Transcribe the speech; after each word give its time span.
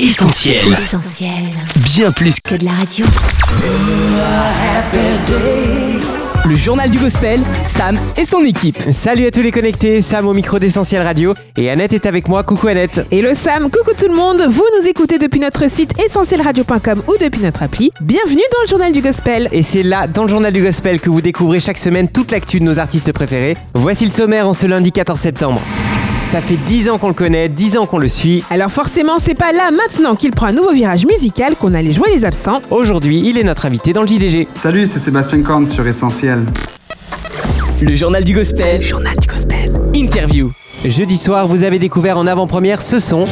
Essentiel. 0.00 0.58
Essentiel. 0.72 1.30
Bien 1.94 2.10
plus 2.10 2.40
Que 2.40 2.56
de 2.56 2.64
la 2.64 2.72
radio. 2.72 3.06
Le 6.46 6.56
journal 6.56 6.90
du 6.90 6.98
gospel, 6.98 7.38
Sam 7.62 7.96
et 8.16 8.24
son 8.24 8.42
équipe. 8.42 8.76
Salut 8.90 9.24
à 9.24 9.30
tous 9.30 9.42
les 9.42 9.52
connectés, 9.52 10.00
Sam 10.00 10.26
au 10.26 10.34
micro 10.34 10.58
d'Essentiel 10.58 11.02
Radio 11.02 11.32
et 11.56 11.70
Annette 11.70 11.92
est 11.92 12.06
avec 12.06 12.26
moi. 12.26 12.42
Coucou 12.42 12.66
Annette. 12.66 13.06
Hello 13.12 13.30
Sam, 13.40 13.70
coucou 13.70 13.92
tout 13.96 14.08
le 14.08 14.16
monde. 14.16 14.42
Vous 14.48 14.66
nous 14.80 14.88
écoutez 14.88 15.18
depuis 15.18 15.38
notre 15.38 15.70
site 15.70 15.92
essentielradio.com 16.04 17.02
ou 17.06 17.14
depuis 17.20 17.42
notre 17.42 17.62
appli. 17.62 17.92
Bienvenue 18.00 18.42
dans 18.52 18.62
le 18.62 18.66
journal 18.66 18.92
du 18.92 19.00
gospel. 19.00 19.48
Et 19.52 19.62
c'est 19.62 19.84
là, 19.84 20.08
dans 20.08 20.24
le 20.24 20.28
journal 20.28 20.52
du 20.52 20.60
gospel, 20.64 21.00
que 21.00 21.08
vous 21.08 21.20
découvrez 21.20 21.60
chaque 21.60 21.78
semaine 21.78 22.08
toute 22.08 22.32
l'actu 22.32 22.58
de 22.58 22.64
nos 22.64 22.80
artistes 22.80 23.12
préférés. 23.12 23.56
Voici 23.74 24.04
le 24.04 24.10
sommaire 24.10 24.48
en 24.48 24.54
ce 24.54 24.66
lundi 24.66 24.90
14 24.90 25.20
septembre. 25.20 25.62
Ça 26.24 26.40
fait 26.40 26.56
10 26.56 26.88
ans 26.90 26.98
qu'on 26.98 27.08
le 27.08 27.14
connaît, 27.14 27.48
10 27.48 27.76
ans 27.78 27.86
qu'on 27.86 27.98
le 27.98 28.08
suit. 28.08 28.42
Alors 28.50 28.70
forcément, 28.70 29.18
c'est 29.18 29.34
pas 29.34 29.52
là 29.52 29.70
maintenant 29.70 30.14
qu'il 30.16 30.32
prend 30.32 30.46
un 30.46 30.52
nouveau 30.52 30.72
virage 30.72 31.06
musical 31.06 31.54
qu'on 31.54 31.74
allait 31.74 31.92
jouer 31.92 32.10
les 32.12 32.24
absents. 32.24 32.60
Aujourd'hui, 32.70 33.22
il 33.24 33.38
est 33.38 33.44
notre 33.44 33.66
invité 33.66 33.92
dans 33.92 34.02
le 34.02 34.08
JDG. 34.08 34.48
Salut, 34.54 34.86
c'est 34.86 34.98
Sébastien 34.98 35.42
Korn 35.42 35.64
sur 35.64 35.86
Essentiel. 35.86 36.44
Le 37.80 37.94
journal 37.94 38.24
du 38.24 38.34
gospel. 38.34 38.82
Journal 38.82 39.16
du 39.16 39.28
gospel. 39.28 39.72
Interview. 39.94 40.50
Jeudi 40.84 41.16
soir, 41.18 41.46
vous 41.46 41.62
avez 41.62 41.78
découvert 41.78 42.18
en 42.18 42.26
avant-première 42.26 42.82
ce 42.82 42.98
son. 42.98 43.26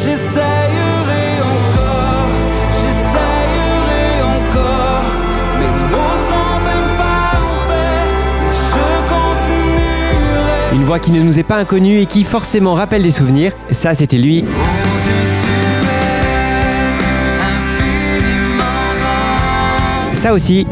Une 10.83 10.89
voix 10.89 10.99
qui 10.99 11.13
ne 11.13 11.23
nous 11.23 11.39
est 11.39 11.45
pas 11.45 11.59
inconnue 11.59 12.01
et 12.01 12.07
qui 12.07 12.25
forcément 12.25 12.73
rappelle 12.73 13.05
des 13.05 13.13
souvenirs. 13.13 13.53
Ça, 13.71 13.95
c'était 13.95 14.19
lui. 14.19 14.45
Ça 20.13 20.33
aussi. 20.33 20.67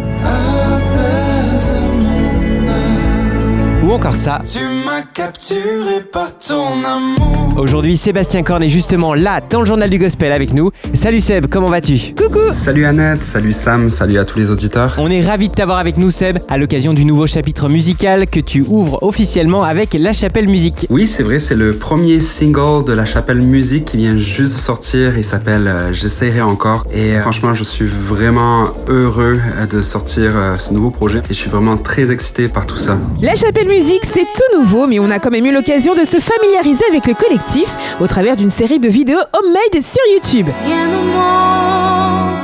Ou 3.91 3.95
encore 3.95 4.15
ça. 4.15 4.41
Tu 4.45 4.61
m'as 4.87 5.03
capturé 5.03 6.01
par 6.13 6.39
ton 6.39 6.85
amour. 6.85 7.41
Aujourd'hui, 7.57 7.97
Sébastien 7.97 8.45
Korn 8.45 8.63
est 8.63 8.69
justement 8.69 9.15
là, 9.15 9.41
dans 9.51 9.61
le 9.61 9.67
journal 9.67 9.91
du 9.91 9.99
gospel 9.99 10.33
avec 10.33 10.55
nous. 10.55 10.71
Salut 10.95 11.19
Seb, 11.19 11.47
comment 11.49 11.67
vas-tu? 11.67 12.15
Coucou 12.15 12.53
Salut 12.53 12.85
Annette, 12.85 13.23
salut 13.25 13.53
Sam, 13.53 13.89
salut 13.89 14.19
à 14.19 14.25
tous 14.25 14.39
les 14.39 14.53
auditeurs. 14.53 14.95
On 14.99 15.11
est 15.11 15.21
ravis 15.21 15.49
de 15.49 15.55
t'avoir 15.55 15.79
avec 15.79 15.97
nous 15.97 16.13
Seb, 16.13 16.39
à 16.49 16.57
l'occasion 16.57 16.95
du 16.95 17.05
nouveau 17.05 17.27
chapitre 17.27 17.69
musical 17.69 18.29
que 18.29 18.39
tu 18.39 18.65
ouvres 18.67 19.03
officiellement 19.03 19.65
avec 19.65 19.95
La 19.95 20.13
Chapelle 20.13 20.49
Musique. 20.49 20.87
Oui, 20.89 21.09
c'est 21.09 21.25
vrai, 21.25 21.41
c'est 21.41 21.57
le 21.57 21.73
premier 21.73 22.21
single 22.21 22.85
de 22.85 22.93
la 22.93 23.05
Chapelle 23.05 23.41
Musique 23.41 23.87
qui 23.87 23.97
vient 23.97 24.17
juste 24.17 24.55
de 24.55 24.61
sortir. 24.61 25.19
Il 25.19 25.25
s'appelle 25.25 25.67
euh, 25.67 25.93
J'essayerai 25.93 26.43
encore. 26.43 26.87
Et 26.95 27.17
euh, 27.17 27.21
franchement, 27.21 27.55
je 27.55 27.65
suis 27.65 27.87
vraiment 27.87 28.69
heureux 28.89 29.39
euh, 29.59 29.67
de 29.67 29.83
sortir 29.83 30.31
euh, 30.37 30.55
ce 30.55 30.73
nouveau 30.73 30.91
projet. 30.91 31.19
Et 31.29 31.35
je 31.35 31.39
suis 31.41 31.51
vraiment 31.51 31.77
très 31.77 32.13
excité 32.13 32.47
par 32.49 32.67
tout 32.67 32.77
ça. 32.79 32.99
La 33.21 33.35
chapelle 33.35 33.67
musique, 33.67 33.80
c'est 33.83 34.27
tout 34.35 34.59
nouveau, 34.59 34.87
mais 34.87 34.99
on 34.99 35.11
a 35.11 35.19
quand 35.19 35.31
même 35.31 35.47
eu 35.47 35.53
l'occasion 35.53 35.95
de 35.95 36.05
se 36.05 36.19
familiariser 36.19 36.85
avec 36.89 37.07
le 37.07 37.15
collectif 37.15 37.97
au 38.01 38.07
travers 38.07 38.37
d'une 38.37 38.51
série 38.51 38.79
de 38.79 38.89
vidéos 38.89 39.19
homemade 39.33 39.83
sur 39.83 40.03
YouTube. 40.13 40.49
Rien 40.67 40.87
au 40.89 41.03
monde, 41.03 42.37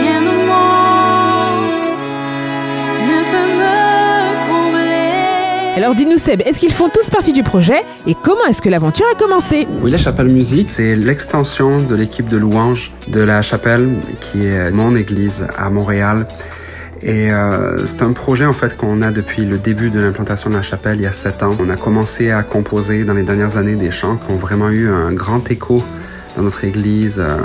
rien 0.00 0.20
au 0.20 0.38
monde 0.48 1.70
ne 3.06 3.22
peut 3.30 3.48
me 3.58 4.48
combler. 4.50 5.76
Alors 5.76 5.94
dis-nous 5.94 6.18
Seb, 6.18 6.42
est-ce 6.44 6.58
qu'ils 6.58 6.72
font 6.72 6.88
tous 6.88 7.10
partie 7.10 7.32
du 7.32 7.42
projet 7.44 7.82
et 8.06 8.14
comment 8.20 8.44
est-ce 8.48 8.62
que 8.62 8.68
l'aventure 8.68 9.06
a 9.12 9.14
commencé? 9.16 9.68
Oui, 9.80 9.90
la 9.90 9.98
Chapelle 9.98 10.30
Musique, 10.30 10.70
c'est 10.70 10.96
l'extension 10.96 11.80
de 11.80 11.94
l'équipe 11.94 12.26
de 12.26 12.36
louanges 12.36 12.92
de 13.08 13.20
la 13.20 13.42
Chapelle, 13.42 13.96
qui 14.20 14.44
est 14.46 14.70
mon 14.72 14.96
église 14.96 15.46
à 15.56 15.70
Montréal. 15.70 16.26
Et 17.02 17.32
euh, 17.32 17.84
c'est 17.84 18.02
un 18.02 18.12
projet 18.12 18.46
en 18.46 18.52
fait 18.52 18.76
qu'on 18.76 19.02
a 19.02 19.10
depuis 19.10 19.44
le 19.44 19.58
début 19.58 19.90
de 19.90 19.98
l'implantation 19.98 20.50
de 20.50 20.54
la 20.54 20.62
chapelle 20.62 20.96
il 20.96 21.02
y 21.02 21.06
a 21.06 21.12
sept 21.12 21.42
ans. 21.42 21.56
On 21.60 21.68
a 21.68 21.76
commencé 21.76 22.30
à 22.30 22.42
composer 22.42 23.04
dans 23.04 23.14
les 23.14 23.24
dernières 23.24 23.56
années 23.56 23.74
des 23.74 23.90
chants 23.90 24.16
qui 24.16 24.32
ont 24.32 24.36
vraiment 24.36 24.70
eu 24.70 24.88
un 24.88 25.12
grand 25.12 25.50
écho 25.50 25.82
dans 26.36 26.42
notre 26.42 26.64
église. 26.64 27.18
Euh, 27.18 27.38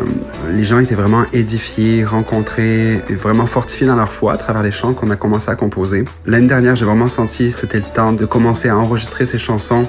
les 0.53 0.63
gens 0.63 0.79
étaient 0.79 0.95
vraiment 0.95 1.25
édifiés, 1.33 2.05
rencontrés, 2.05 3.01
et 3.09 3.15
vraiment 3.15 3.45
fortifiés 3.45 3.87
dans 3.87 3.95
leur 3.95 4.11
foi 4.11 4.33
à 4.33 4.37
travers 4.37 4.63
les 4.63 4.71
chants 4.71 4.93
qu'on 4.93 5.09
a 5.09 5.15
commencé 5.15 5.49
à 5.49 5.55
composer. 5.55 6.05
L'année 6.25 6.47
dernière, 6.47 6.75
j'ai 6.75 6.85
vraiment 6.85 7.07
senti 7.07 7.49
que 7.49 7.55
c'était 7.55 7.79
le 7.79 7.93
temps 7.93 8.13
de 8.13 8.25
commencer 8.25 8.69
à 8.69 8.77
enregistrer 8.77 9.25
ces 9.25 9.39
chansons 9.39 9.83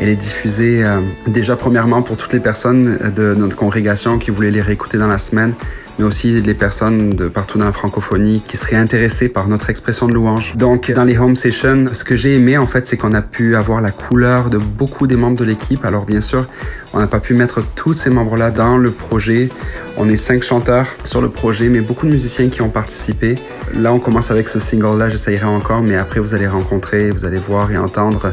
et 0.00 0.06
les 0.06 0.16
diffuser 0.16 0.84
euh, 0.84 1.00
déjà 1.26 1.56
premièrement 1.56 2.02
pour 2.02 2.16
toutes 2.16 2.32
les 2.32 2.40
personnes 2.40 2.98
de 3.14 3.34
notre 3.34 3.56
congrégation 3.56 4.18
qui 4.18 4.30
voulaient 4.30 4.50
les 4.50 4.62
réécouter 4.62 4.96
dans 4.96 5.08
la 5.08 5.18
semaine, 5.18 5.52
mais 6.00 6.06
aussi 6.06 6.40
les 6.40 6.54
personnes 6.54 7.10
de 7.10 7.28
partout 7.28 7.58
dans 7.58 7.66
la 7.66 7.72
francophonie 7.72 8.42
qui 8.46 8.56
seraient 8.56 8.76
intéressées 8.76 9.28
par 9.28 9.48
notre 9.48 9.68
expression 9.68 10.08
de 10.08 10.14
louange. 10.14 10.56
Donc, 10.56 10.90
dans 10.90 11.04
les 11.04 11.18
home 11.18 11.36
sessions, 11.36 11.84
ce 11.92 12.04
que 12.04 12.16
j'ai 12.16 12.36
aimé, 12.36 12.56
en 12.56 12.66
fait, 12.66 12.86
c'est 12.86 12.96
qu'on 12.96 13.12
a 13.12 13.20
pu 13.20 13.54
avoir 13.54 13.82
la 13.82 13.90
couleur 13.90 14.48
de 14.48 14.56
beaucoup 14.56 15.06
des 15.06 15.16
membres 15.16 15.38
de 15.38 15.44
l'équipe. 15.44 15.84
Alors, 15.84 16.06
bien 16.06 16.22
sûr, 16.22 16.46
on 16.94 17.00
n'a 17.00 17.06
pas 17.06 17.20
pu 17.20 17.34
mettre 17.34 17.62
tous 17.74 17.92
ces 17.92 18.08
membres-là 18.08 18.50
dans 18.50 18.78
le 18.78 18.90
projet. 18.90 19.50
On 19.98 20.08
est 20.08 20.16
cinq 20.16 20.42
chanteurs 20.42 20.86
sur 21.04 21.20
le 21.20 21.28
projet, 21.28 21.68
mais 21.68 21.82
beaucoup 21.82 22.06
de 22.06 22.12
musiciens 22.12 22.48
qui 22.48 22.62
ont 22.62 22.70
participé. 22.70 23.34
Là, 23.74 23.92
on 23.92 23.98
commence 23.98 24.30
avec 24.30 24.48
ce 24.48 24.58
single-là, 24.58 25.10
j'essayerai 25.10 25.44
encore, 25.44 25.82
mais 25.82 25.96
après, 25.96 26.18
vous 26.18 26.32
allez 26.32 26.48
rencontrer, 26.48 27.10
vous 27.10 27.26
allez 27.26 27.36
voir 27.36 27.70
et 27.70 27.76
entendre 27.76 28.32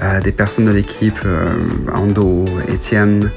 euh, 0.00 0.20
des 0.20 0.32
personnes 0.32 0.66
de 0.66 0.70
l'équipe, 0.70 1.18
euh, 1.26 1.44
Ando, 1.92 2.44
Étienne, 2.68 3.32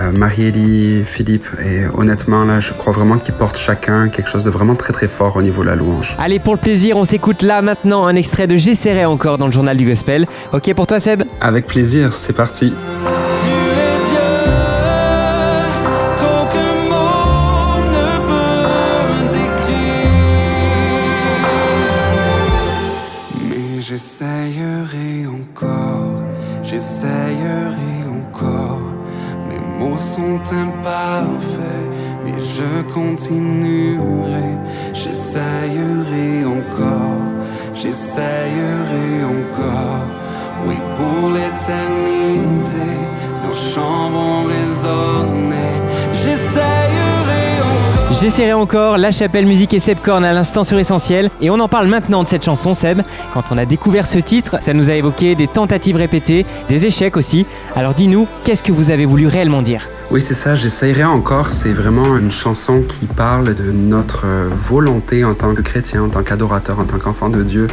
euh, 0.00 0.12
Marielle, 0.12 1.04
Philippe, 1.04 1.46
et 1.64 1.84
honnêtement, 1.96 2.44
là, 2.44 2.60
je 2.60 2.72
crois 2.72 2.92
vraiment 2.92 3.18
qu'ils 3.18 3.34
portent 3.34 3.58
chacun 3.58 4.08
quelque 4.08 4.28
chose 4.28 4.44
de 4.44 4.50
vraiment 4.50 4.74
très 4.74 4.92
très 4.92 5.08
fort 5.08 5.36
au 5.36 5.42
niveau 5.42 5.62
de 5.62 5.68
la 5.68 5.76
louange. 5.76 6.16
Allez, 6.18 6.38
pour 6.38 6.54
le 6.54 6.60
plaisir, 6.60 6.96
on 6.96 7.04
s'écoute 7.04 7.42
là 7.42 7.62
maintenant 7.62 8.06
un 8.06 8.16
extrait 8.16 8.46
de 8.46 8.56
J'essaierai 8.56 9.04
encore 9.04 9.38
dans 9.38 9.46
le 9.46 9.52
journal 9.52 9.76
du 9.76 9.86
gospel. 9.86 10.26
Ok 10.52 10.72
pour 10.74 10.86
toi 10.86 10.98
Seb? 10.98 11.22
Avec 11.40 11.66
plaisir, 11.66 12.12
c'est 12.12 12.32
parti. 12.32 12.70
Tu 12.70 12.74
es 12.74 13.98
Dieu, 14.08 14.18
qu'aucun 16.18 16.74
mot 16.88 17.78
ne 17.94 18.08
peut 18.28 19.34
décrire. 19.34 20.08
Mais 23.48 23.80
j'essayerai 23.80 25.26
encore, 25.26 26.22
j'essayerai 26.62 27.94
encore. 28.10 28.80
Mots 29.78 29.98
sont 29.98 30.40
imparfaits, 30.52 31.88
mais 32.24 32.40
je 32.40 32.92
continuerai. 32.92 34.50
J'essayerai 34.92 36.44
encore, 36.44 37.26
j'essayerai 37.74 39.24
encore. 39.24 40.06
Oui, 40.66 40.76
pour 40.96 41.30
l'éternité, 41.30 42.90
nos 43.44 43.56
chants 43.56 44.10
vont 44.10 44.44
résonner. 44.44 45.34
Encore. 46.54 46.83
J'essaierai 48.20 48.52
encore 48.52 48.96
La 48.96 49.10
Chapelle 49.10 49.44
Musique 49.44 49.74
et 49.74 49.80
Seb 49.80 49.98
Korn 49.98 50.24
à 50.24 50.32
l'instant 50.32 50.62
sur 50.62 50.78
Essentiel. 50.78 51.30
Et 51.40 51.50
on 51.50 51.58
en 51.58 51.66
parle 51.66 51.88
maintenant 51.88 52.22
de 52.22 52.28
cette 52.28 52.44
chanson 52.44 52.72
Seb. 52.72 53.02
Quand 53.32 53.50
on 53.50 53.58
a 53.58 53.66
découvert 53.66 54.06
ce 54.06 54.18
titre, 54.18 54.56
ça 54.60 54.72
nous 54.72 54.88
a 54.88 54.94
évoqué 54.94 55.34
des 55.34 55.48
tentatives 55.48 55.96
répétées, 55.96 56.46
des 56.68 56.86
échecs 56.86 57.16
aussi. 57.16 57.44
Alors 57.74 57.92
dis-nous, 57.92 58.28
qu'est-ce 58.44 58.62
que 58.62 58.70
vous 58.70 58.90
avez 58.90 59.04
voulu 59.04 59.26
réellement 59.26 59.62
dire? 59.62 59.88
Oui, 60.12 60.20
c'est 60.20 60.34
ça, 60.34 60.54
j'essayerai 60.54 61.04
encore. 61.04 61.48
C'est 61.48 61.72
vraiment 61.72 62.16
une 62.16 62.30
chanson 62.30 62.82
qui 62.82 63.06
parle 63.06 63.54
de 63.56 63.72
notre 63.72 64.26
volonté 64.68 65.24
en 65.24 65.34
tant 65.34 65.52
que 65.52 65.62
chrétien, 65.62 66.04
en 66.04 66.08
tant 66.08 66.22
qu'adorateur, 66.22 66.78
en 66.78 66.84
tant 66.84 66.98
qu'enfant 66.98 67.30
de 67.30 67.42
Dieu, 67.42 67.66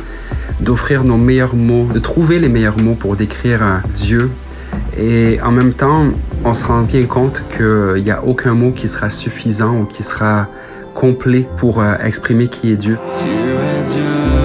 d'offrir 0.59 1.03
nos 1.03 1.18
meilleurs 1.18 1.56
mots, 1.56 1.88
de 1.94 2.00
trouver 2.00 2.40
les 2.40 2.50
meilleurs 2.50 2.79
mots 2.79 2.96
pour 2.96 3.16
décrire 3.16 3.62
euh, 3.62 3.78
Dieu. 3.94 4.31
Et 4.97 5.40
en 5.41 5.52
même 5.52 5.74
temps, 5.74 6.06
on 6.44 6.53
se 6.53 6.66
rend 6.66 6.81
bien 6.81 7.06
compte 7.06 7.44
qu'il 7.56 8.03
n'y 8.03 8.12
a 8.12 8.24
aucun 8.24 8.53
mot 8.53 8.72
qui 8.72 8.88
sera 8.88 9.09
suffisant 9.09 9.78
ou 9.78 9.85
qui 9.85 10.03
sera 10.03 10.47
complet 10.93 11.47
pour 11.58 11.79
euh, 11.79 11.96
exprimer 12.03 12.47
qui 12.47 12.72
est 12.72 12.76
Dieu. 12.76 12.97
Dieu, 13.22 14.41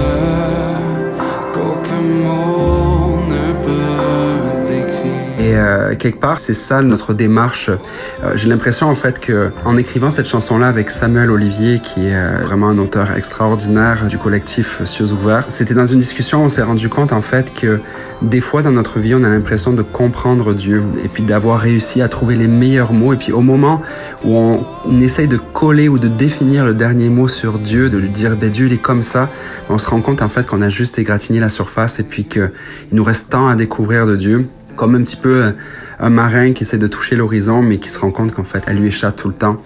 euh, 5.76 5.94
quelque 5.94 6.18
part, 6.18 6.36
c'est 6.36 6.54
ça 6.54 6.82
notre 6.82 7.14
démarche. 7.14 7.70
Euh, 7.70 8.32
J'ai 8.34 8.48
l'impression 8.48 8.88
en 8.88 8.94
fait 8.94 9.20
que 9.20 9.50
en 9.64 9.76
écrivant 9.76 10.10
cette 10.10 10.26
chanson-là 10.26 10.68
avec 10.68 10.90
Samuel 10.90 11.30
Olivier, 11.30 11.80
qui 11.80 12.06
est 12.06 12.14
euh, 12.14 12.38
vraiment 12.42 12.68
un 12.68 12.78
auteur 12.78 13.12
extraordinaire 13.16 14.06
du 14.06 14.18
collectif 14.18 14.82
Cieux 14.84 15.12
ouverts, 15.12 15.44
c'était 15.48 15.74
dans 15.74 15.86
une 15.86 15.98
discussion, 15.98 16.44
on 16.44 16.48
s'est 16.48 16.62
rendu 16.62 16.88
compte 16.88 17.12
en 17.12 17.22
fait 17.22 17.52
que 17.52 17.80
des 18.22 18.40
fois 18.40 18.62
dans 18.62 18.72
notre 18.72 18.98
vie, 18.98 19.14
on 19.14 19.22
a 19.24 19.28
l'impression 19.28 19.72
de 19.72 19.82
comprendre 19.82 20.54
Dieu 20.54 20.82
et 21.04 21.08
puis 21.08 21.22
d'avoir 21.22 21.60
réussi 21.60 22.00
à 22.00 22.08
trouver 22.08 22.36
les 22.36 22.48
meilleurs 22.48 22.92
mots. 22.92 23.12
Et 23.12 23.16
puis 23.16 23.32
au 23.32 23.42
moment 23.42 23.82
où 24.24 24.36
on, 24.36 24.64
on 24.86 25.00
essaye 25.00 25.28
de 25.28 25.36
coller 25.36 25.88
ou 25.88 25.98
de 25.98 26.08
définir 26.08 26.64
le 26.64 26.72
dernier 26.72 27.10
mot 27.10 27.28
sur 27.28 27.58
Dieu, 27.58 27.90
de 27.90 27.98
lui 27.98 28.08
dire 28.08 28.36
ben, 28.36 28.48
Dieu 28.48 28.66
il 28.66 28.72
est 28.72 28.78
comme 28.78 29.02
ça, 29.02 29.28
on 29.68 29.76
se 29.76 29.90
rend 29.90 30.00
compte 30.00 30.22
en 30.22 30.28
fait 30.28 30.46
qu'on 30.46 30.62
a 30.62 30.70
juste 30.70 30.98
égratigné 30.98 31.40
la 31.40 31.50
surface 31.50 32.00
et 32.00 32.04
puis 32.04 32.24
qu'il 32.24 32.50
nous 32.92 33.04
reste 33.04 33.30
tant 33.30 33.48
à 33.48 33.56
découvrir 33.56 34.06
de 34.06 34.16
Dieu 34.16 34.46
comme 34.76 34.94
un 34.94 35.02
petit 35.02 35.16
peu 35.16 35.54
un 35.98 36.10
marin 36.10 36.52
qui 36.52 36.62
essaie 36.62 36.78
de 36.78 36.86
toucher 36.86 37.16
l'horizon, 37.16 37.62
mais 37.62 37.78
qui 37.78 37.88
se 37.88 37.98
rend 37.98 38.10
compte 38.10 38.32
qu'en 38.32 38.44
fait, 38.44 38.64
elle 38.66 38.76
lui 38.76 38.88
échappe 38.88 39.16
tout 39.16 39.28
le 39.28 39.34
temps. 39.34 39.60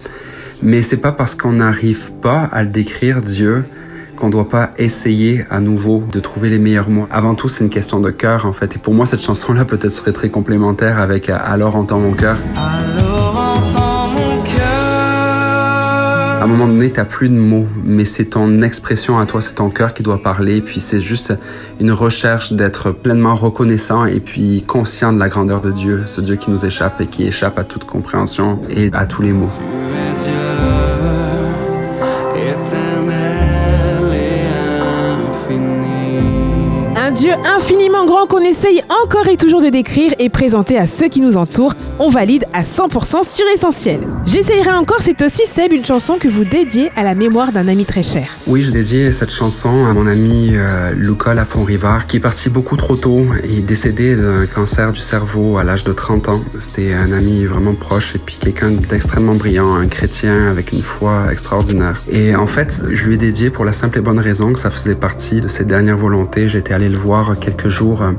Mais 0.62 0.82
c'est 0.82 0.98
pas 0.98 1.12
parce 1.12 1.34
qu'on 1.34 1.52
n'arrive 1.52 2.12
pas 2.22 2.48
à 2.52 2.62
le 2.62 2.68
décrire, 2.68 3.22
Dieu, 3.22 3.64
qu'on 4.16 4.30
doit 4.30 4.48
pas 4.48 4.70
essayer 4.76 5.44
à 5.50 5.60
nouveau 5.60 6.04
de 6.12 6.20
trouver 6.20 6.50
les 6.50 6.58
meilleurs 6.58 6.90
mots. 6.90 7.08
Avant 7.10 7.34
tout, 7.34 7.48
c'est 7.48 7.64
une 7.64 7.70
question 7.70 8.00
de 8.00 8.10
cœur, 8.10 8.46
en 8.46 8.52
fait. 8.52 8.76
Et 8.76 8.78
pour 8.78 8.94
moi, 8.94 9.06
cette 9.06 9.22
chanson-là 9.22 9.64
peut-être 9.64 9.90
serait 9.90 10.12
très 10.12 10.28
complémentaire 10.28 10.98
avec 10.98 11.30
Alors 11.30 11.76
entends 11.76 12.00
mon 12.00 12.12
cœur. 12.12 12.36
À 16.40 16.44
un 16.44 16.46
moment 16.46 16.66
donné, 16.66 16.88
t'as 16.88 17.04
plus 17.04 17.28
de 17.28 17.34
mots, 17.34 17.66
mais 17.84 18.06
c'est 18.06 18.24
ton 18.24 18.62
expression 18.62 19.18
à 19.18 19.26
toi, 19.26 19.42
c'est 19.42 19.56
ton 19.56 19.68
cœur 19.68 19.92
qui 19.92 20.02
doit 20.02 20.22
parler. 20.22 20.62
Puis 20.62 20.80
c'est 20.80 20.98
juste 20.98 21.34
une 21.80 21.92
recherche 21.92 22.54
d'être 22.54 22.92
pleinement 22.92 23.34
reconnaissant 23.34 24.06
et 24.06 24.20
puis 24.20 24.64
conscient 24.66 25.12
de 25.12 25.18
la 25.18 25.28
grandeur 25.28 25.60
de 25.60 25.70
Dieu, 25.70 26.04
ce 26.06 26.22
Dieu 26.22 26.36
qui 26.36 26.50
nous 26.50 26.64
échappe 26.64 26.98
et 27.02 27.06
qui 27.06 27.26
échappe 27.26 27.58
à 27.58 27.64
toute 27.64 27.84
compréhension 27.84 28.58
et 28.70 28.88
à 28.94 29.04
tous 29.04 29.20
les 29.20 29.32
mots. 29.32 29.50
Tu 29.50 30.30
es 30.30 30.30
Dieu, 30.30 30.32
éternel 32.50 34.14
et 34.14 35.52
infini. 35.52 36.96
Un 36.96 37.10
Dieu 37.10 37.32
infiniment 37.54 38.06
grand 38.06 38.26
qu'on 38.26 38.40
essaye 38.40 38.79
encore 39.04 39.28
et 39.28 39.36
toujours 39.36 39.62
de 39.62 39.68
décrire 39.68 40.12
et 40.18 40.28
présenter 40.28 40.76
à 40.76 40.86
ceux 40.86 41.08
qui 41.08 41.20
nous 41.20 41.36
entourent. 41.36 41.74
On 41.98 42.08
valide 42.08 42.44
à 42.52 42.62
100% 42.62 43.24
sur 43.24 43.46
Essentiel. 43.54 44.00
J'essayerai 44.26 44.70
encore, 44.70 44.98
c'est 45.00 45.22
aussi 45.22 45.46
Seb, 45.46 45.72
une 45.72 45.84
chanson 45.84 46.18
que 46.18 46.28
vous 46.28 46.44
dédiez 46.44 46.90
à 46.96 47.02
la 47.02 47.14
mémoire 47.14 47.52
d'un 47.52 47.68
ami 47.68 47.84
très 47.84 48.02
cher. 48.02 48.28
Oui, 48.46 48.62
je 48.62 48.70
dédié 48.70 49.12
cette 49.12 49.30
chanson 49.30 49.86
à 49.86 49.92
mon 49.92 50.06
ami 50.06 50.50
euh, 50.52 50.92
Luca 50.94 51.34
Lafont-Rivard, 51.34 52.06
qui 52.06 52.18
est 52.18 52.20
parti 52.20 52.50
beaucoup 52.50 52.76
trop 52.76 52.96
tôt 52.96 53.26
et 53.44 53.60
décédé 53.60 54.16
d'un 54.16 54.46
cancer 54.46 54.92
du 54.92 55.00
cerveau 55.00 55.58
à 55.58 55.64
l'âge 55.64 55.84
de 55.84 55.92
30 55.92 56.28
ans. 56.28 56.40
C'était 56.58 56.92
un 56.92 57.12
ami 57.12 57.44
vraiment 57.44 57.74
proche 57.74 58.14
et 58.14 58.18
puis 58.18 58.36
quelqu'un 58.40 58.70
d'extrêmement 58.70 59.34
brillant, 59.34 59.74
un 59.74 59.86
chrétien 59.88 60.48
avec 60.48 60.72
une 60.72 60.82
foi 60.82 61.26
extraordinaire. 61.30 62.02
Et 62.10 62.34
en 62.34 62.46
fait, 62.46 62.82
je 62.90 63.04
lui 63.06 63.14
ai 63.14 63.18
dédié 63.18 63.50
pour 63.50 63.64
la 63.64 63.72
simple 63.72 63.98
et 63.98 64.02
bonne 64.02 64.18
raison 64.18 64.52
que 64.52 64.58
ça 64.58 64.70
faisait 64.70 64.94
partie 64.94 65.40
de 65.40 65.48
ses 65.48 65.64
dernières 65.64 65.96
volontés. 65.98 66.48
J'étais 66.48 66.74
allé 66.74 66.88
le 66.88 66.98
voir 66.98 67.38
quelques 67.38 67.68
jours 67.68 68.02
euh, 68.02 68.12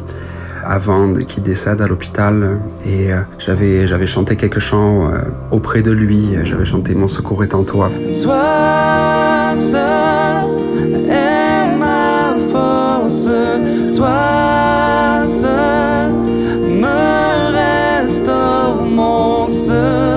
avant 0.71 1.13
qu'il 1.13 1.43
décède 1.43 1.81
à 1.81 1.87
l'hôpital 1.87 2.59
et 2.85 3.11
euh, 3.11 3.21
j'avais 3.37 3.87
j'avais 3.87 4.05
chanté 4.05 4.37
quelques 4.37 4.59
chants 4.59 5.11
euh, 5.11 5.19
auprès 5.51 5.81
de 5.81 5.91
lui. 5.91 6.29
J'avais 6.43 6.65
chanté 6.65 6.95
Mon 6.95 7.09
secours 7.09 7.43
est 7.43 7.53
en 7.53 7.63
toi. 7.63 7.89
Toi 8.23 9.53
seul 9.55 10.47
est 11.09 11.77
ma 11.77 12.35
force, 12.51 13.29
toi 13.97 15.25
seul 15.27 16.11
me 16.83 18.01
restaure 18.01 18.81
mon 18.85 19.47
secours 19.47 20.10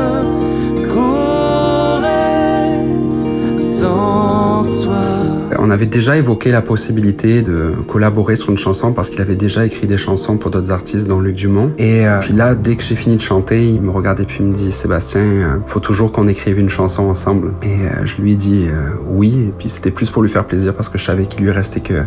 On 5.67 5.71
avait 5.71 5.87
déjà 5.87 6.15
évoqué 6.19 6.51
la 6.51 6.61
possibilité 6.61 7.41
de 7.41 7.73
collaborer 7.89 8.37
sur 8.37 8.51
une 8.51 8.59
chanson 8.59 8.93
parce 8.93 9.09
qu'il 9.09 9.23
avait 9.23 9.35
déjà 9.35 9.65
écrit 9.65 9.87
des 9.87 9.97
chansons 9.97 10.37
pour 10.37 10.51
d'autres 10.51 10.73
artistes, 10.73 11.09
dont 11.09 11.21
Luc 11.21 11.37
Dumont. 11.37 11.73
Et 11.79 12.07
euh, 12.07 12.21
puis 12.21 12.35
là, 12.35 12.55
dès 12.55 12.77
que 12.77 12.83
j'ai 12.83 12.95
fini 12.95 13.17
de 13.17 13.23
chanter, 13.23 13.67
il 13.67 13.81
me 13.81 13.91
regarde 13.91 14.21
et 14.21 14.25
puis 14.27 14.41
il 14.41 14.47
me 14.47 14.53
dit 14.53 14.71
Sébastien, 14.71 15.23
euh, 15.23 15.57
faut 15.67 15.81
toujours 15.81 16.13
qu'on 16.13 16.27
écrive 16.27 16.59
une 16.59 16.69
chanson 16.69 17.05
ensemble. 17.05 17.55
Et 17.63 17.69
euh, 17.69 18.05
je 18.05 18.21
lui 18.21 18.33
ai 18.33 18.37
dit 18.37 18.67
euh, 18.69 18.91
oui. 19.09 19.47
Et 19.49 19.55
puis 19.57 19.71
c'était 19.71 19.91
plus 19.91 20.11
pour 20.11 20.23
lui 20.23 20.29
faire 20.29 20.45
plaisir 20.45 20.75
parce 20.75 20.91
que 20.91 20.99
je 20.99 21.05
savais 21.05 21.25
qu'il 21.25 21.43
lui 21.43 21.51
restait 21.51 21.81
que 21.81 22.03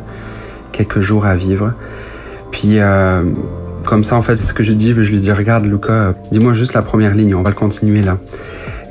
quelques 0.71 0.99
jours 0.99 1.25
à 1.25 1.33
vivre. 1.33 1.73
Puis 2.51 2.79
comme 3.87 4.03
ça, 4.03 4.17
en 4.17 4.21
fait, 4.21 4.37
ce 4.37 4.53
que 4.53 4.63
j'ai 4.63 4.75
dit, 4.75 4.89
je 4.89 5.09
lui 5.09 5.17
ai 5.17 5.19
dit 5.19 5.31
regarde, 5.31 5.65
Luca, 5.65 5.93
euh, 5.93 6.13
dis-moi 6.31 6.53
juste 6.53 6.73
la 6.73 6.81
première 6.81 7.15
ligne, 7.15 7.33
on 7.33 7.41
va 7.41 7.49
le 7.49 7.55
continuer 7.55 8.01
là. 8.01 8.17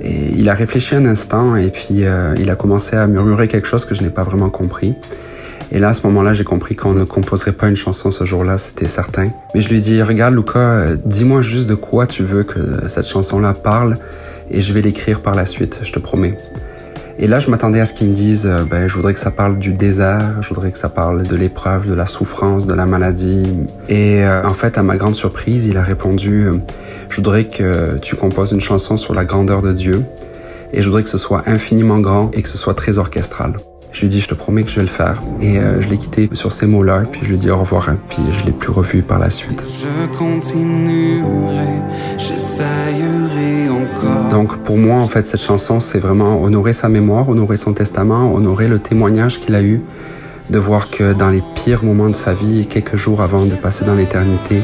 Et 0.03 0.33
il 0.37 0.49
a 0.49 0.55
réfléchi 0.55 0.95
un 0.95 1.07
instant 1.07 1.57
et 1.57 1.71
puis 1.71 2.05
euh, 2.05 2.35
il 2.39 2.51
a 2.51 2.57
commencé 2.57 2.97
à 2.97 3.07
murmurer 3.07 3.49
quelque 3.49 3.67
chose 3.67 3.85
que 3.85 3.95
je 3.95 4.03
n'ai 4.03 4.11
pas 4.11 4.23
vraiment 4.23 4.51
compris. 4.51 4.95
Et 5.73 5.79
là, 5.79 5.89
à 5.89 5.93
ce 5.93 6.07
moment-là, 6.07 6.33
j'ai 6.33 6.45
compris 6.45 6.77
qu'on 6.77 6.95
ne 6.95 7.05
composerait 7.05 7.53
pas 7.53 7.69
une 7.69 7.77
chanson 7.77 8.11
ce 8.11 8.25
jour-là, 8.25 8.57
c'était 8.57 8.89
certain. 8.89 9.29
Mais 9.55 9.61
je 9.61 9.69
lui 9.69 9.79
ai 9.79 9.81
dit, 9.81 10.03
regarde 10.03 10.35
Luca, 10.35 10.59
euh, 10.59 10.97
dis-moi 11.05 11.41
juste 11.41 11.69
de 11.69 11.75
quoi 11.75 12.07
tu 12.07 12.23
veux 12.23 12.45
que 12.45 12.89
cette 12.89 13.07
chanson-là 13.07 13.53
parle 13.53 13.97
et 14.51 14.61
je 14.61 14.73
vais 14.73 14.83
l'écrire 14.83 15.21
par 15.23 15.35
la 15.35 15.45
suite, 15.45 15.81
je 15.83 15.93
te 15.93 15.99
promets. 15.99 16.37
Et 17.19 17.27
là, 17.27 17.39
je 17.39 17.51
m'attendais 17.51 17.81
à 17.81 17.87
ce 17.87 17.95
qu'il 17.95 18.09
me 18.09 18.13
dise, 18.13 18.47
euh, 18.47 18.65
ben, 18.65 18.87
je 18.87 18.95
voudrais 18.95 19.15
que 19.15 19.19
ça 19.19 19.31
parle 19.31 19.59
du 19.59 19.73
désert, 19.73 20.43
je 20.43 20.49
voudrais 20.49 20.71
que 20.71 20.77
ça 20.77 20.91
parle 20.91 21.23
de 21.23 21.35
l'épreuve, 21.35 21.89
de 21.89 21.95
la 21.95 22.05
souffrance, 22.05 22.67
de 22.67 22.75
la 22.75 22.85
maladie. 22.85 23.47
Et 23.89 24.25
euh, 24.25 24.47
en 24.47 24.53
fait, 24.53 24.77
à 24.77 24.83
ma 24.83 24.97
grande 24.97 25.15
surprise, 25.15 25.67
il 25.67 25.79
a 25.79 25.83
répondu, 25.83 26.45
euh, 26.45 26.53
je 27.09 27.17
voudrais 27.17 27.45
que 27.45 27.97
tu 28.03 28.17
composes 28.17 28.53
une 28.53 28.61
chanson 28.61 28.99
sur 28.99 29.15
la 29.15 29.25
grandeur 29.25 29.63
de 29.63 29.73
Dieu 29.73 30.03
et 30.73 30.83
je 30.83 30.87
voudrais 30.87 31.05
que 31.05 31.09
ce 31.09 31.19
soit 31.19 31.43
infiniment 31.47 32.01
grand 32.01 32.31
et 32.35 32.43
que 32.43 32.49
ce 32.49 32.59
soit 32.59 32.75
très 32.75 32.99
orchestral. 32.99 33.55
Je 33.97 34.03
lui 34.03 34.09
ai 34.09 34.11
dit, 34.11 34.21
je 34.21 34.29
te 34.29 34.35
promets 34.35 34.63
que 34.63 34.69
je 34.69 34.77
vais 34.77 34.83
le 34.83 34.89
faire. 34.89 35.21
Et 35.41 35.59
euh, 35.59 35.81
je 35.81 35.89
l'ai 35.89 35.97
quitté 35.97 36.29
sur 36.35 36.53
ces 36.53 36.67
mots-là, 36.67 37.05
puis 37.11 37.23
je 37.23 37.29
lui 37.29 37.37
ai 37.37 37.39
dit 37.39 37.51
au 37.51 37.57
revoir, 37.57 37.89
et 37.89 37.97
puis 38.11 38.23
je 38.31 38.45
l'ai 38.45 38.53
plus 38.53 38.71
revu 38.71 39.01
par 39.01 39.19
la 39.19 39.31
suite. 39.31 39.65
Je 39.67 40.19
continuerai, 40.19 41.25
j'essayerai 42.19 43.71
encore. 43.71 44.29
Donc 44.31 44.59
pour 44.59 44.77
moi, 44.77 44.97
en 44.97 45.07
fait, 45.07 45.27
cette 45.27 45.41
chanson, 45.41 45.81
c'est 45.81 45.99
vraiment 45.99 46.43
honorer 46.43 46.75
sa 46.75 46.91
mémoire, 46.91 47.27
honorer 47.31 47.57
son 47.57 47.73
testament, 47.73 48.35
honorer 48.35 48.69
le 48.69 48.81
témoignage 48.81 49.41
qu'il 49.41 49.55
a 49.55 49.63
eu, 49.63 49.81
de 50.51 50.59
voir 50.59 50.91
que 50.91 51.15
dans 51.15 51.31
les 51.31 51.43
pires 51.55 51.83
moments 51.83 52.11
de 52.11 52.15
sa 52.15 52.35
vie, 52.35 52.67
quelques 52.67 52.97
jours 52.97 53.23
avant 53.23 53.47
de 53.47 53.55
passer 53.55 53.87
dans 53.87 53.95
l'éternité, 53.95 54.61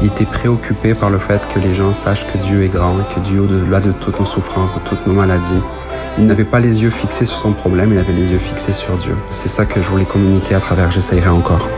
il 0.00 0.06
était 0.06 0.24
préoccupé 0.24 0.94
par 0.94 1.10
le 1.10 1.18
fait 1.18 1.42
que 1.52 1.58
les 1.58 1.74
gens 1.74 1.92
sachent 1.92 2.26
que 2.26 2.38
Dieu 2.38 2.62
est 2.62 2.72
grand, 2.72 2.96
que 3.14 3.20
Dieu, 3.20 3.40
au-delà 3.40 3.80
de 3.80 3.92
toutes 3.92 4.18
nos 4.18 4.24
souffrances, 4.24 4.76
de 4.76 4.80
toutes 4.88 5.06
nos 5.06 5.12
maladies, 5.12 5.60
il 6.18 6.26
n'avait 6.26 6.44
pas 6.44 6.60
les 6.60 6.82
yeux 6.82 6.90
fixés 6.90 7.24
sur 7.24 7.36
son 7.36 7.52
problème, 7.52 7.92
il 7.92 7.98
avait 7.98 8.12
les 8.12 8.32
yeux 8.32 8.38
fixés 8.38 8.72
sur 8.72 8.96
Dieu. 8.96 9.16
C'est 9.30 9.48
ça 9.48 9.64
que 9.64 9.80
je 9.80 9.88
voulais 9.88 10.04
communiquer 10.04 10.54
à 10.54 10.60
travers 10.60 10.90
J'essayerai 10.90 11.30
encore. 11.30 11.68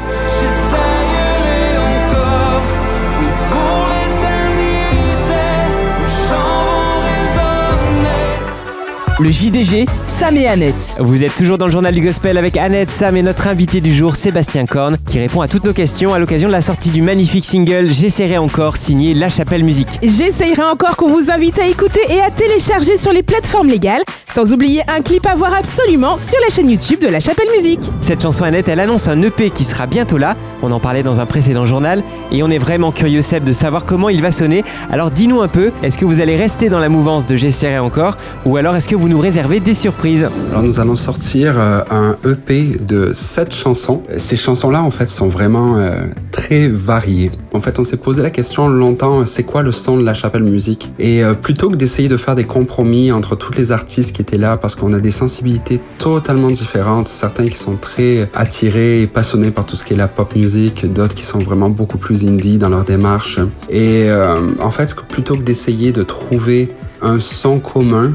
Le 9.21 9.29
JDG, 9.31 9.87
Sam 10.09 10.37
et 10.37 10.49
Annette. 10.49 10.97
Vous 10.99 11.23
êtes 11.23 11.37
toujours 11.37 11.57
dans 11.57 11.67
le 11.67 11.73
journal 11.73 11.95
du 11.95 12.01
gospel 12.01 12.37
avec 12.37 12.57
Annette, 12.57 12.91
Sam 12.91 13.17
et 13.17 13.23
notre 13.23 13.47
invité 13.47 13.81
du 13.81 13.95
jour, 13.95 14.17
Sébastien 14.17 14.67
Korn, 14.67 14.97
qui 15.09 15.21
répond 15.21 15.41
à 15.41 15.47
toutes 15.47 15.63
nos 15.65 15.73
questions 15.73 16.13
à 16.13 16.19
l'occasion 16.19 16.49
de 16.49 16.53
la 16.53 16.61
sortie 16.61 16.91
du 16.91 17.01
magnifique 17.01 17.45
single 17.45 17.93
J'essaierai 17.93 18.39
encore, 18.39 18.77
signé 18.77 19.15
La 19.15 19.29
Chapelle 19.29 19.63
Musique. 19.63 20.01
J'essayerai 20.03 20.65
encore 20.65 20.97
qu'on 20.97 21.09
vous 21.09 21.31
invite 21.31 21.61
à 21.61 21.69
écouter 21.69 22.01
et 22.11 22.21
à 22.23 22.31
télécharger 22.33 22.97
sur 22.97 23.13
les 23.13 23.23
plateformes 23.23 23.69
légales, 23.69 24.03
sans 24.35 24.53
oublier 24.53 24.83
un 24.89 25.01
clip 25.01 25.25
à 25.29 25.37
voir 25.37 25.55
absolument 25.55 26.19
sur 26.19 26.41
la 26.41 26.53
chaîne 26.53 26.69
YouTube 26.69 26.99
de 27.01 27.07
la 27.07 27.21
Chapelle 27.21 27.47
Musique. 27.57 27.93
Cette 28.01 28.21
chanson 28.21 28.43
Annette, 28.43 28.67
elle 28.67 28.81
annonce 28.81 29.07
un 29.07 29.23
EP 29.23 29.51
qui 29.51 29.63
sera 29.63 29.87
bientôt 29.87 30.19
là. 30.19 30.35
On 30.61 30.73
en 30.73 30.81
parlait 30.81 31.05
dans 31.05 31.21
un 31.21 31.27
précédent 31.27 31.67
journal 31.67 32.03
et 32.33 32.43
on 32.43 32.51
est 32.51 32.59
vraiment 32.59 32.91
curieux, 32.91 33.23
Seb, 33.23 33.45
de 33.45 33.53
savoir 33.53 33.85
comment 33.85 34.09
il 34.09 34.21
va 34.21 34.33
sonner. 34.33 34.65
Alors 34.91 35.13
dis-nous 35.13 35.41
un 35.41 35.49
peu, 35.49 35.71
est-ce 35.85 35.99
que 35.99 36.05
vous 36.05 36.19
allez 36.19 36.35
rester 36.35 36.69
dans 36.69 36.81
la 36.81 36.89
mouvance 36.89 37.27
de 37.27 37.37
J'essaierai 37.37 37.79
encore 37.79 38.17
ou 38.45 38.57
alors 38.57 38.75
est-ce 38.75 38.89
que 38.89 38.97
vous 38.97 39.04
nous 39.09 39.21
réservez 39.21 39.61
des 39.61 39.75
surprises 39.75 40.29
Alors 40.51 40.63
nous 40.63 40.81
allons 40.81 40.97
sortir 40.97 41.55
euh, 41.59 41.81
un 41.91 42.17
EP 42.29 42.77
de 42.79 43.13
sept 43.13 43.55
chansons. 43.55 44.03
Ces 44.17 44.37
chansons-là, 44.37 44.83
en 44.83 44.91
fait, 44.91 45.09
sont 45.09 45.29
vraiment 45.29 45.77
euh, 45.77 46.07
très 46.31 46.69
variées. 46.69 47.31
En 47.55 47.61
fait, 47.61 47.79
on 47.79 47.85
s'est 47.85 47.97
posé 47.97 48.23
la 48.23 48.31
question 48.31 48.69
longtemps, 48.69 49.21
euh, 49.21 49.25
c'est 49.25 49.45
quoi 49.45 49.63
le 49.63 49.73
son 49.73 49.97
de 49.97 50.05
la 50.05 50.13
chapelle 50.13 50.43
musique? 50.43 50.93
Et 50.99 51.25
euh, 51.25 51.33
plutôt 51.33 51.71
que 51.71 51.77
d'essayer 51.77 52.09
de 52.09 52.17
faire 52.17 52.35
des 52.35 52.45
compromis 52.45 53.13
entre 53.13 53.35
tous 53.35 53.55
les 53.55 53.73
artistes 53.73 54.15
qui 54.15 54.21
étaient 54.21 54.37
là, 54.37 54.57
parce 54.57 54.75
qu'on 54.75 54.93
a 54.93 55.01
des 55.01 55.11
sensibilités 55.11 55.81
totalement 55.99 56.49
différentes, 56.49 57.09
certains 57.09 57.47
qui 57.47 57.57
sont 57.57 57.77
très 57.77 58.29
attirés 58.35 59.03
et 59.03 59.07
passionnés 59.07 59.51
par 59.51 59.65
tout 59.65 59.77
ce 59.77 59.85
qui 59.85 59.95
est 59.95 59.97
la 59.97 60.09
pop 60.09 60.37
music, 60.37 60.93
d'autres 60.93 61.15
qui 61.15 61.25
sont 61.25 61.39
vraiment 61.39 61.71
beaucoup 61.71 61.99
plus 61.99 62.27
indie 62.27 62.59
dans 62.59 62.69
leur 62.69 62.85
démarche. 62.85 63.39
Et 63.71 64.11
euh, 64.11 64.35
en 64.61 64.71
fait, 64.71 64.95
plutôt 65.09 65.35
que 65.35 65.43
d'essayer 65.43 65.93
de 65.93 66.03
trouver 66.03 66.73
un 67.01 67.21
son 67.21 67.59
commun, 67.59 68.13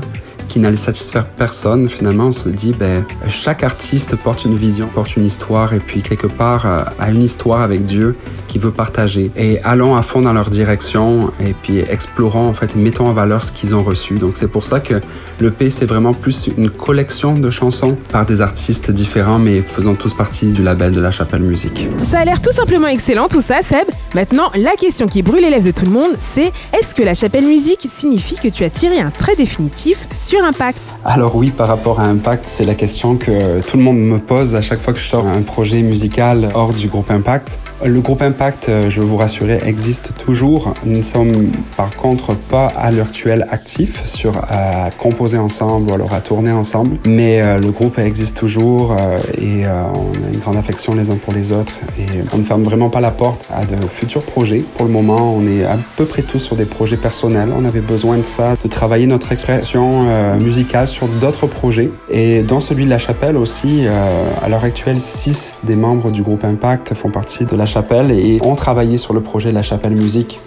qui 0.49 0.59
n'allait 0.59 0.75
satisfaire 0.75 1.25
personne, 1.25 1.87
finalement, 1.87 2.25
on 2.25 2.31
se 2.33 2.49
dit, 2.49 2.73
ben, 2.73 3.05
chaque 3.29 3.63
artiste 3.63 4.17
porte 4.17 4.43
une 4.43 4.57
vision, 4.57 4.87
porte 4.87 5.15
une 5.15 5.23
histoire, 5.23 5.73
et 5.73 5.79
puis 5.79 6.01
quelque 6.01 6.27
part 6.27 6.65
euh, 6.65 6.83
a 6.99 7.11
une 7.11 7.23
histoire 7.23 7.61
avec 7.61 7.85
Dieu 7.85 8.17
qu'il 8.49 8.59
veut 8.59 8.71
partager. 8.71 9.31
Et 9.37 9.59
allons 9.63 9.95
à 9.95 10.01
fond 10.01 10.21
dans 10.21 10.33
leur 10.33 10.49
direction, 10.49 11.31
et 11.39 11.53
puis 11.53 11.79
explorons, 11.79 12.49
en 12.49 12.53
fait, 12.53 12.75
mettons 12.75 13.07
en 13.07 13.13
valeur 13.13 13.43
ce 13.43 13.51
qu'ils 13.53 13.75
ont 13.75 13.83
reçu. 13.83 14.15
Donc 14.15 14.35
c'est 14.35 14.49
pour 14.49 14.65
ça 14.65 14.81
que 14.81 14.95
le 15.39 15.51
P, 15.51 15.69
c'est 15.69 15.85
vraiment 15.85 16.13
plus 16.13 16.49
une 16.57 16.69
collection 16.69 17.37
de 17.37 17.49
chansons 17.49 17.95
par 18.11 18.25
des 18.25 18.41
artistes 18.41 18.91
différents, 18.91 19.39
mais 19.39 19.61
faisant 19.61 19.95
tous 19.95 20.13
partie 20.13 20.47
du 20.51 20.63
label 20.63 20.91
de 20.91 20.99
la 20.99 21.11
Chapelle 21.11 21.43
Musique. 21.43 21.87
Ça 22.09 22.19
a 22.19 22.25
l'air 22.25 22.41
tout 22.41 22.51
simplement 22.51 22.87
excellent 22.87 23.27
tout 23.29 23.41
ça, 23.41 23.61
Seb. 23.61 23.87
Maintenant, 24.15 24.51
la 24.55 24.71
question 24.71 25.07
qui 25.07 25.21
brûle 25.21 25.41
les 25.41 25.51
lèvres 25.51 25.65
de 25.65 25.71
tout 25.71 25.85
le 25.85 25.91
monde, 25.91 26.11
c'est 26.17 26.51
est-ce 26.77 26.95
que 26.95 27.03
la 27.03 27.13
chapelle 27.13 27.45
musique 27.45 27.81
signifie 27.81 28.37
que 28.37 28.47
tu 28.47 28.63
as 28.63 28.69
tiré 28.69 28.99
un 28.99 29.11
trait 29.11 29.35
définitif 29.35 30.07
sur 30.11 30.43
Impact 30.43 30.95
Alors 31.05 31.35
oui, 31.35 31.51
par 31.51 31.67
rapport 31.67 31.99
à 31.99 32.05
Impact, 32.05 32.45
c'est 32.47 32.65
la 32.65 32.73
question 32.73 33.15
que 33.15 33.61
tout 33.61 33.77
le 33.77 33.83
monde 33.83 33.99
me 33.99 34.17
pose 34.17 34.55
à 34.55 34.61
chaque 34.61 34.79
fois 34.81 34.93
que 34.93 34.99
je 34.99 35.07
sors 35.07 35.27
un 35.27 35.41
projet 35.41 35.81
musical 35.81 36.49
hors 36.55 36.73
du 36.73 36.87
groupe 36.87 37.11
Impact. 37.11 37.59
Le 37.85 38.01
groupe 38.01 38.21
Impact, 38.21 38.67
euh, 38.67 38.89
je 38.89 38.99
veux 38.99 39.07
vous 39.07 39.15
rassurer, 39.15 39.61
existe 39.65 40.11
toujours. 40.17 40.73
Nous 40.85 40.97
ne 40.97 41.01
sommes 41.01 41.31
par 41.77 41.95
contre 41.95 42.35
pas 42.35 42.67
à 42.67 42.91
l'heure 42.91 43.07
actuelle 43.07 43.47
actifs 43.51 44.03
sur 44.03 44.35
à 44.49 44.89
composer 44.97 45.37
ensemble 45.37 45.89
ou 45.89 45.93
alors 45.93 46.13
à 46.13 46.19
tourner 46.19 46.51
ensemble. 46.51 46.97
Mais 47.05 47.41
euh, 47.41 47.57
le 47.57 47.71
groupe 47.71 47.97
existe 47.97 48.37
toujours 48.37 48.91
euh, 48.91 49.17
et 49.37 49.65
euh, 49.65 49.83
on 49.93 50.27
a 50.27 50.33
une 50.33 50.39
grande 50.39 50.57
affection 50.57 50.93
les 50.93 51.09
uns 51.09 51.15
pour 51.15 51.33
les 51.33 51.53
autres. 51.53 51.71
Et 51.97 52.05
on 52.33 52.39
ne 52.39 52.43
ferme 52.43 52.63
vraiment 52.63 52.89
pas 52.89 52.99
la 52.99 53.11
porte 53.11 53.45
à 53.53 53.63
de 53.63 53.77
futurs 53.89 54.23
projets. 54.23 54.61
Pour 54.75 54.85
le 54.85 54.91
moment, 54.91 55.33
on 55.35 55.47
est 55.47 55.63
à 55.63 55.77
peu 55.95 56.05
près 56.05 56.21
tous 56.21 56.39
sur 56.39 56.57
des 56.57 56.65
projets 56.65 56.97
personnels. 56.97 57.49
On 57.57 57.63
avait 57.63 57.79
besoin 57.79 58.17
de 58.17 58.23
ça, 58.23 58.55
de 58.61 58.69
travailler 58.69 59.07
notre 59.07 59.31
expression 59.31 60.05
euh, 60.07 60.37
musicale 60.37 60.87
sur 60.87 61.07
d'autres 61.07 61.47
projets. 61.47 61.89
Et 62.09 62.41
dans 62.41 62.59
celui 62.59 62.85
de 62.85 62.89
la 62.89 62.99
chapelle 62.99 63.37
aussi, 63.37 63.85
euh, 63.87 64.29
à 64.43 64.49
l'heure 64.49 64.65
actuelle, 64.65 64.99
six 64.99 65.59
des 65.63 65.75
membres 65.75 66.11
du 66.11 66.23
groupe 66.23 66.43
Impact 66.43 66.93
font 66.93 67.09
partie 67.09 67.45
de 67.45 67.55
la 67.55 67.65
chapelle 67.69 68.11
et 68.11 68.39
ont 68.43 68.55
travaillé 68.55 68.97
sur 68.97 69.13
le 69.13 69.21
projet 69.21 69.51
La 69.53 69.61
Chapelle 69.61 69.93
Musique. 69.93 70.39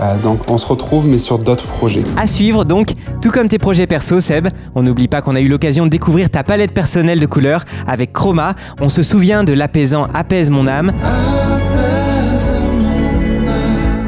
Euh, 0.00 0.16
donc 0.22 0.40
on 0.50 0.58
se 0.58 0.66
retrouve 0.66 1.06
mais 1.06 1.18
sur 1.18 1.38
d'autres 1.38 1.66
projets. 1.66 2.02
À 2.16 2.26
suivre 2.26 2.64
donc, 2.64 2.94
tout 3.22 3.30
comme 3.30 3.46
tes 3.46 3.58
projets 3.58 3.86
perso 3.86 4.18
Seb, 4.18 4.48
on 4.74 4.82
n'oublie 4.82 5.06
pas 5.06 5.22
qu'on 5.22 5.36
a 5.36 5.40
eu 5.40 5.46
l'occasion 5.46 5.84
de 5.84 5.90
découvrir 5.90 6.30
ta 6.30 6.42
palette 6.42 6.72
personnelle 6.72 7.20
de 7.20 7.26
couleurs 7.26 7.64
avec 7.86 8.12
Chroma. 8.12 8.54
On 8.80 8.88
se 8.88 9.02
souvient 9.02 9.44
de 9.44 9.52
l'apaisant 9.52 10.08
Apaise 10.12 10.50
mon 10.50 10.66
âme. 10.66 10.92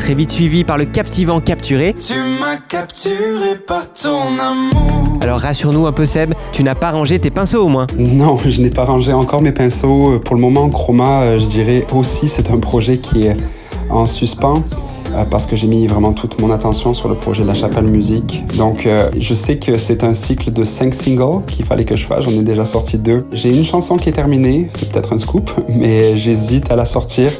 Très 0.06 0.14
vite 0.14 0.30
suivi 0.30 0.62
par 0.62 0.78
le 0.78 0.84
captivant 0.84 1.40
Capturé. 1.40 1.92
Tu 1.92 2.14
m'as 2.38 2.58
capturé 2.68 3.56
par 3.66 3.92
ton 3.92 4.38
amour. 4.38 5.18
Alors 5.20 5.40
rassure-nous 5.40 5.84
un 5.84 5.90
peu 5.92 6.04
Seb, 6.04 6.32
tu 6.52 6.62
n'as 6.62 6.76
pas 6.76 6.90
rangé 6.90 7.18
tes 7.18 7.30
pinceaux 7.30 7.64
au 7.64 7.68
moins. 7.68 7.88
Non, 7.98 8.36
je 8.46 8.60
n'ai 8.62 8.70
pas 8.70 8.84
rangé 8.84 9.12
encore 9.12 9.42
mes 9.42 9.50
pinceaux. 9.50 10.12
Euh, 10.12 10.18
Pour 10.20 10.36
le 10.36 10.40
moment, 10.40 10.68
Chroma, 10.70 11.22
euh, 11.22 11.38
je 11.40 11.46
dirais 11.46 11.84
aussi, 11.92 12.28
c'est 12.28 12.52
un 12.52 12.58
projet 12.58 12.98
qui 12.98 13.22
est 13.26 13.36
en 13.90 14.06
suspens. 14.06 14.62
euh, 15.12 15.24
Parce 15.28 15.44
que 15.44 15.56
j'ai 15.56 15.66
mis 15.66 15.88
vraiment 15.88 16.12
toute 16.12 16.40
mon 16.40 16.52
attention 16.52 16.94
sur 16.94 17.08
le 17.08 17.16
projet 17.16 17.42
La 17.42 17.54
Chapelle 17.54 17.88
Musique. 17.88 18.44
Donc, 18.56 18.86
euh, 18.86 19.10
je 19.18 19.34
sais 19.34 19.56
que 19.56 19.76
c'est 19.76 20.04
un 20.04 20.14
cycle 20.14 20.52
de 20.52 20.62
cinq 20.62 20.94
singles 20.94 21.42
qu'il 21.48 21.64
fallait 21.64 21.84
que 21.84 21.96
je 21.96 22.06
fasse. 22.06 22.22
J'en 22.24 22.30
ai 22.30 22.42
déjà 22.44 22.64
sorti 22.64 22.96
deux. 22.96 23.26
J'ai 23.32 23.48
une 23.48 23.64
chanson 23.64 23.96
qui 23.96 24.10
est 24.10 24.12
terminée. 24.12 24.68
C'est 24.70 24.88
peut-être 24.92 25.14
un 25.14 25.18
scoop, 25.18 25.50
mais 25.68 26.16
j'hésite 26.16 26.70
à 26.70 26.76
la 26.76 26.84
sortir. 26.84 27.32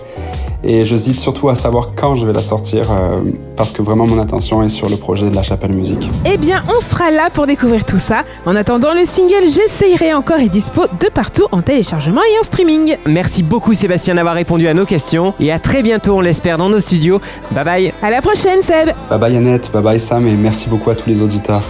Et 0.64 0.84
j'hésite 0.84 1.18
surtout 1.20 1.48
à 1.48 1.54
savoir 1.54 1.90
quand 1.94 2.14
je 2.14 2.26
vais 2.26 2.32
la 2.32 2.42
sortir. 2.42 2.90
euh, 2.90 3.20
parce 3.56 3.72
que 3.72 3.80
vraiment, 3.82 4.06
mon 4.06 4.18
attention 4.20 4.62
est 4.62 4.68
sur 4.68 4.88
le 4.88 4.96
projet 4.96 5.30
de 5.30 5.34
La 5.34 5.42
Chapelle 5.42 5.72
Musique. 5.72 6.08
Eh 6.26 6.36
bien, 6.36 6.62
on 6.68 6.80
sera 6.80 7.10
là 7.10 7.30
pour 7.32 7.46
découvrir 7.46 7.84
tout 7.84 7.96
ça. 7.96 8.22
En 8.44 8.54
attendant, 8.54 8.92
le 8.92 9.04
single 9.06 9.44
J'essayerai 9.48 10.12
encore 10.12 10.38
est 10.38 10.48
dispo 10.50 10.82
de 10.98 11.08
partout 11.08 11.46
en 11.52 11.62
téléchargement 11.62 12.20
et 12.22 12.38
en 12.40 12.42
streaming. 12.42 12.96
Merci 13.06 13.42
beaucoup 13.42 13.74
Sébastien 13.74 14.14
d'avoir 14.14 14.34
répondu 14.34 14.66
à 14.68 14.74
nos 14.74 14.86
questions 14.86 15.34
et 15.40 15.52
à 15.52 15.58
très 15.58 15.82
bientôt 15.82 16.14
on 16.14 16.20
l'espère 16.20 16.58
dans 16.58 16.68
nos 16.68 16.80
studios. 16.80 17.20
Bye 17.52 17.64
bye 17.64 17.92
À 18.02 18.10
la 18.10 18.22
prochaine, 18.22 18.62
Seb 18.62 18.90
Bye 19.10 19.18
bye 19.18 19.36
Annette, 19.36 19.70
bye 19.72 19.82
bye 19.82 20.00
Sam 20.00 20.26
et 20.26 20.32
merci 20.32 20.68
beaucoup 20.68 20.90
à 20.90 20.94
tous 20.94 21.08
les 21.08 21.22
auditeurs. 21.22 21.62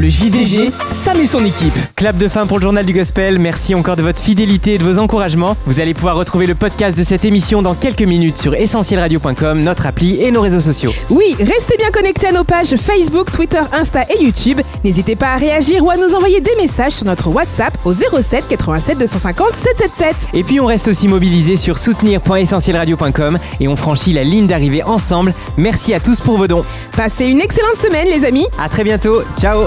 Le 0.00 0.08
JDG, 0.08 0.70
Sam 1.04 1.20
et 1.20 1.26
son 1.26 1.44
équipe. 1.44 1.74
Clap 1.96 2.16
de 2.16 2.28
fin 2.28 2.46
pour 2.46 2.58
le 2.58 2.62
journal 2.62 2.84
du 2.84 2.92
gospel, 2.92 3.38
merci 3.38 3.74
encore 3.74 3.96
de 3.96 4.02
votre 4.02 4.20
fidélité 4.20 4.74
et 4.74 4.78
de 4.78 4.84
vos 4.84 4.98
encouragements. 4.98 5.56
Vous 5.66 5.80
allez 5.80 5.94
pouvoir 5.94 6.16
retrouver 6.16 6.46
le 6.46 6.54
podcast 6.54 6.96
de 6.96 7.02
cette 7.02 7.24
émission 7.24 7.62
dans 7.62 7.74
quelques 7.74 8.02
minutes 8.02 8.36
sur 8.36 8.54
essentielradio.com, 8.54 9.60
notre 9.60 9.86
appli 9.86 10.20
et 10.22 10.30
nos 10.30 10.40
réseaux 10.40 10.60
sociaux. 10.60 10.92
Oui, 11.10 11.34
restez 11.38 11.76
bien 11.78 11.90
connectés 11.90 12.28
à 12.28 12.32
nos 12.32 12.44
pages 12.44 12.74
Facebook, 12.76 13.30
Twitter, 13.30 13.60
Insta 13.72 14.02
et 14.10 14.22
YouTube. 14.22 14.60
N'hésitez 14.84 15.16
pas 15.16 15.32
à 15.32 15.36
réagir 15.36 15.84
ou 15.84 15.90
à 15.90 15.96
nous 15.96 16.14
envoyer 16.14 16.40
des 16.40 16.54
messages 16.60 16.92
sur 16.94 17.06
notre 17.06 17.28
WhatsApp 17.28 17.76
au 17.84 17.92
07 17.92 18.44
87 18.74 18.98
250 18.98 19.54
777. 19.54 20.16
Et 20.34 20.42
puis 20.42 20.60
on 20.60 20.66
reste 20.66 20.88
aussi 20.88 21.08
mobilisé 21.08 21.56
sur 21.56 21.78
soutenir.essentielradio.com 21.78 23.38
et 23.60 23.68
on 23.68 23.76
franchit 23.76 24.12
la 24.12 24.24
ligne 24.24 24.46
d'arrivée 24.46 24.82
ensemble. 24.82 25.32
Merci 25.56 25.94
à 25.94 26.00
tous 26.00 26.20
pour 26.20 26.38
vos 26.38 26.46
dons. 26.46 26.62
Passez 26.96 27.26
une 27.26 27.40
excellente 27.40 27.76
semaine, 27.76 28.08
les 28.08 28.24
amis. 28.26 28.46
À 28.58 28.68
très 28.68 28.84
bientôt, 28.84 29.22
ciao 29.38 29.64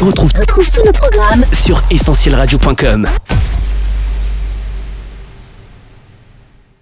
Retrouve, 0.00 0.32
retrouve 0.38 0.70
tous 0.70 0.84
nos 0.84 0.92
programmes 0.92 1.44
sur 1.52 1.82
essentielradio.com. 1.90 3.08